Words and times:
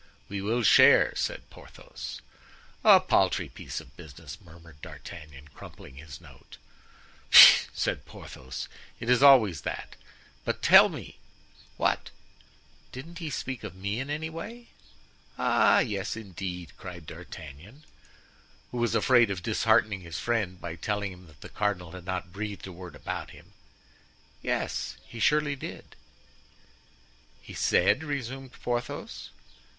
"We 0.29 0.41
will 0.41 0.63
share," 0.63 1.13
said 1.15 1.47
Porthos. 1.51 2.21
"A 2.83 2.99
paltry 2.99 3.49
piece 3.49 3.79
of 3.79 3.95
business!" 3.95 4.41
murmured 4.43 4.81
D'Artagnan 4.81 5.49
crumpling 5.53 5.97
his 5.97 6.19
note. 6.19 6.57
"Pooh!" 7.31 7.67
said 7.71 8.03
Porthos, 8.05 8.67
"it 8.99 9.11
is 9.11 9.21
always 9.21 9.61
that. 9.61 9.95
But 10.43 10.63
tell 10.63 10.89
me——" 10.89 11.19
"What?" 11.77 12.09
"Didn't 12.91 13.19
he 13.19 13.29
speak 13.29 13.63
of 13.63 13.75
me 13.75 13.99
in 13.99 14.09
any 14.09 14.31
way?" 14.31 14.69
"Ah! 15.37 15.77
yes, 15.81 16.15
indeed!" 16.15 16.75
cried 16.77 17.05
D'Artagnan, 17.05 17.83
who 18.71 18.79
was 18.79 18.95
afraid 18.95 19.29
of 19.29 19.43
disheartening 19.43 20.01
his 20.01 20.17
friend 20.17 20.59
by 20.59 20.77
telling 20.77 21.11
him 21.11 21.27
that 21.27 21.41
the 21.41 21.47
cardinal 21.47 21.91
had 21.91 22.05
not 22.05 22.33
breathed 22.33 22.65
a 22.65 22.71
word 22.71 22.95
about 22.95 23.29
him; 23.29 23.53
"yes, 24.41 24.97
surely, 25.19 25.53
he 25.55 25.67
said——" 25.71 25.95
"He 27.39 27.53
said?" 27.53 28.03
resumed 28.03 28.53
Porthos. 28.53 29.29